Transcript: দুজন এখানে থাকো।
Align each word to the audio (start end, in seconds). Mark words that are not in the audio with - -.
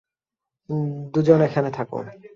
দুজন 1.13 1.39
এখানে 1.41 1.69
থাকো। 1.71 1.97